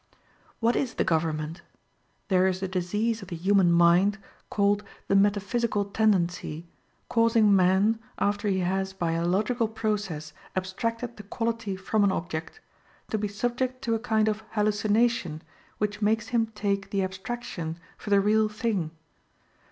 What 0.59 0.75
is 0.75 0.95
the 0.95 1.03
government? 1.03 1.61
There 2.29 2.47
is 2.47 2.63
a 2.63 2.67
disease 2.67 3.21
of 3.21 3.27
the 3.27 3.35
human 3.35 3.71
mind 3.71 4.17
called 4.49 4.83
the 5.07 5.15
metaphysical 5.15 5.85
tendency, 5.85 6.65
causing 7.07 7.55
man, 7.55 7.99
after 8.17 8.47
he 8.47 8.61
has 8.61 8.93
by 8.93 9.11
a 9.11 9.23
logical 9.23 9.67
process 9.67 10.33
abstracted 10.55 11.17
the 11.17 11.21
quality 11.29 11.75
from 11.75 12.03
an 12.03 12.11
object, 12.11 12.59
to 13.11 13.19
be 13.19 13.27
subject 13.27 13.83
to 13.83 13.93
a 13.93 13.99
kind 13.99 14.27
of 14.27 14.41
hallucination 14.53 15.43
which 15.77 16.01
makes 16.01 16.29
him 16.29 16.47
take 16.55 16.89
the 16.89 17.03
abstraction 17.03 17.77
for 17.95 18.09
the 18.09 18.19
real 18.19 18.49
thing. 18.49 18.89